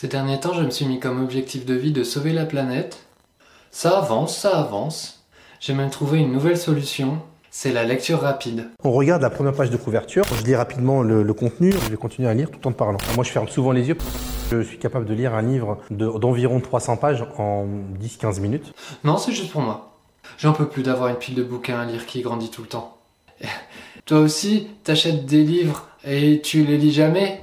[0.00, 3.00] Ces derniers temps, je me suis mis comme objectif de vie de sauver la planète.
[3.70, 5.26] Ça avance, ça avance.
[5.60, 7.20] J'ai même trouvé une nouvelle solution.
[7.50, 8.70] C'est la lecture rapide.
[8.82, 11.98] On regarde la première page de couverture, je lis rapidement le, le contenu, je vais
[11.98, 12.96] continuer à lire tout en parlant.
[13.14, 13.98] Moi je ferme souvent les yeux,
[14.50, 17.66] je suis capable de lire un livre de- d'environ 300 pages en
[18.00, 18.72] 10-15 minutes.
[19.04, 19.98] Non, c'est juste pour moi.
[20.38, 22.96] J'en peux plus d'avoir une pile de bouquins à lire qui grandit tout le temps.
[24.06, 27.42] Toi aussi, t'achètes des livres et tu les lis jamais?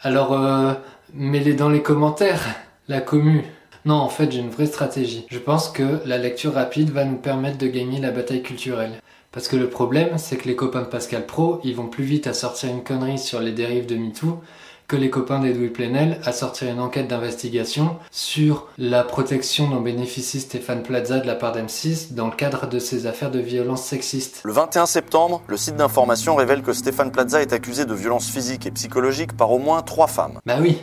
[0.00, 0.72] Alors, euh,
[1.14, 2.56] mets-les dans les commentaires,
[2.88, 3.44] la commu.
[3.84, 5.26] Non, en fait, j'ai une vraie stratégie.
[5.30, 9.00] Je pense que la lecture rapide va nous permettre de gagner la bataille culturelle.
[9.30, 12.26] Parce que le problème, c'est que les copains de Pascal Pro, ils vont plus vite
[12.26, 14.40] à sortir une connerie sur les dérives de MeToo
[14.86, 20.40] que les copains d'Edoui Plenel à sortir une enquête d'investigation sur la protection dont bénéficie
[20.40, 24.42] Stéphane Plaza de la part d'M6 dans le cadre de ses affaires de violence sexiste.
[24.44, 28.66] Le 21 septembre, le site d'information révèle que Stéphane Plaza est accusé de violences physiques
[28.66, 30.38] et psychologiques par au moins trois femmes.
[30.44, 30.82] Bah oui,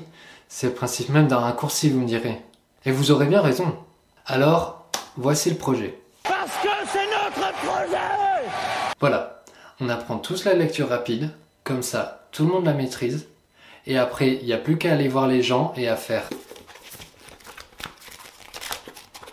[0.53, 2.41] c'est le principe même d'un raccourci, vous me direz.
[2.85, 3.73] Et vous aurez bien raison.
[4.25, 5.97] Alors, voici le projet.
[6.23, 8.49] Parce que c'est notre projet
[8.99, 9.43] Voilà,
[9.79, 11.31] on apprend tous la lecture rapide,
[11.63, 13.27] comme ça tout le monde la maîtrise,
[13.87, 16.29] et après il n'y a plus qu'à aller voir les gens et à faire.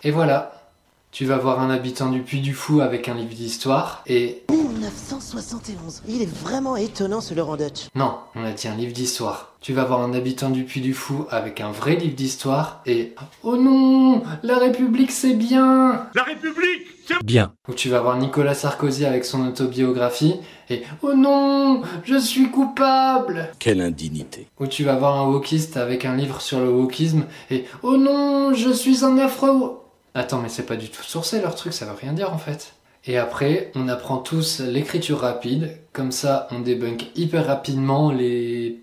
[0.03, 0.69] Et voilà,
[1.11, 6.03] tu vas voir un habitant du Puy du Fou avec un livre d'histoire, et 1971.
[6.07, 7.87] Il est vraiment étonnant ce Laurent Dutch.
[7.95, 9.53] non, on a dit un livre d'histoire.
[9.61, 13.13] Tu vas voir un habitant du Puy du Fou avec un vrai livre d'histoire, et
[13.43, 17.53] oh non, la République c'est bien La République, c'est Bien.
[17.67, 20.35] Où tu vas voir Nicolas Sarkozy avec son autobiographie,
[20.69, 24.47] et oh non, je suis coupable Quelle indignité.
[24.59, 28.53] Où tu vas voir un wokiste avec un livre sur le wokisme et Oh non,
[28.53, 29.83] je suis un afro.
[30.13, 32.73] Attends, mais c'est pas du tout sourcé leur truc, ça veut rien dire en fait.
[33.05, 38.79] Et après, on apprend tous l'écriture rapide, comme ça on débunk hyper rapidement les.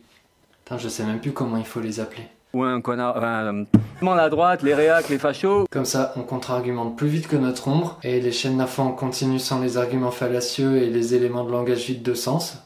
[0.64, 2.24] Putain, je sais même plus comment il faut les appeler.
[2.54, 3.54] ou un connard, enfin,
[4.02, 5.66] euh, la droite, les réacs, les fachos.
[5.70, 9.60] Comme ça, on contre-argumente plus vite que notre ombre, et les chaînes d'infos continuent sans
[9.60, 12.56] les arguments fallacieux et les éléments de langage vide de sens.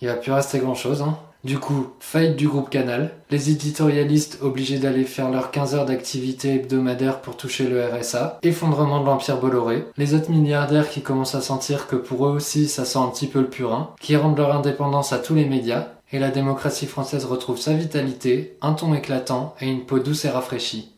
[0.00, 1.18] Il va plus rester grand chose, hein.
[1.44, 6.54] Du coup, faillite du groupe Canal, les éditorialistes obligés d'aller faire leurs 15 heures d'activité
[6.54, 11.42] hebdomadaire pour toucher le RSA, effondrement de l'Empire Bolloré, les autres milliardaires qui commencent à
[11.42, 14.56] sentir que pour eux aussi ça sent un petit peu le purin, qui rendent leur
[14.56, 19.54] indépendance à tous les médias, et la démocratie française retrouve sa vitalité, un ton éclatant
[19.60, 20.92] et une peau douce et rafraîchie.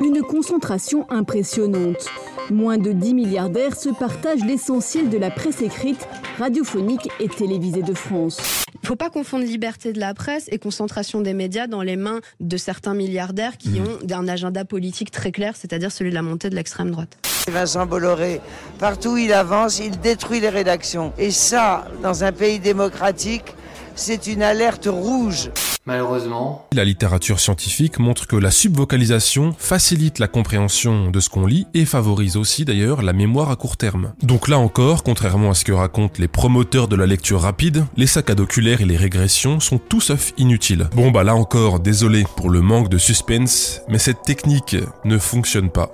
[0.00, 2.06] Une concentration impressionnante.
[2.50, 6.08] Moins de 10 milliardaires se partagent l'essentiel de la presse écrite,
[6.38, 8.61] radiophonique et télévisée de France.
[8.82, 11.94] Il ne faut pas confondre liberté de la presse et concentration des médias dans les
[11.94, 16.22] mains de certains milliardaires qui ont un agenda politique très clair, c'est-à-dire celui de la
[16.22, 17.16] montée de l'extrême droite.
[17.48, 18.40] Vincent Bolloré,
[18.80, 21.12] partout où il avance, il détruit les rédactions.
[21.16, 23.54] Et ça, dans un pays démocratique,
[23.94, 25.50] c'est une alerte rouge.
[25.84, 31.66] Malheureusement, La littérature scientifique montre que la subvocalisation facilite la compréhension de ce qu'on lit
[31.74, 34.12] et favorise aussi d'ailleurs la mémoire à court terme.
[34.22, 38.06] Donc là encore, contrairement à ce que racontent les promoteurs de la lecture rapide, les
[38.06, 40.88] saccades oculaires et les régressions sont tout sauf inutiles.
[40.94, 45.68] Bon bah là encore, désolé pour le manque de suspense, mais cette technique ne fonctionne
[45.70, 45.90] pas.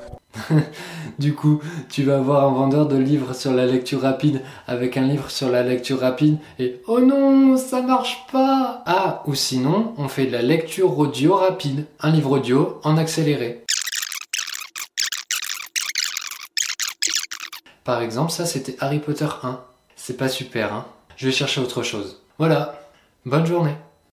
[1.19, 5.03] Du coup, tu vas voir un vendeur de livres sur la lecture rapide avec un
[5.03, 8.84] livre sur la lecture rapide et oh non, ça marche pas.
[8.87, 13.65] Ah, ou sinon, on fait de la lecture audio rapide, un livre audio en accéléré.
[17.83, 19.61] Par exemple, ça c'était Harry Potter 1.
[19.97, 20.87] C'est pas super, hein.
[21.17, 22.23] Je vais chercher autre chose.
[22.39, 22.81] Voilà.
[23.27, 23.75] Bonne journée.